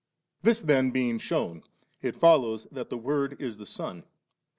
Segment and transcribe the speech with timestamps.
[0.41, 1.61] This then being shewn,
[2.01, 4.03] it follows that the Word is the Son.